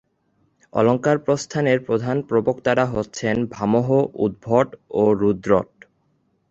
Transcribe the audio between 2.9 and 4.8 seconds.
হচ্ছেন ভামহ, উদ্ভট